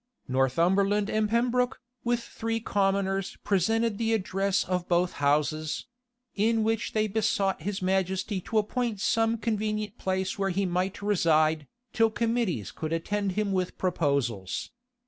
[0.27, 5.85] Northumberland and Pembroke, with three commoners, presented the address of both houses;
[6.33, 11.67] in which they besought his majesty to appoint some convenient place where he might reside,
[11.93, 14.71] till committees could attend him with proposals.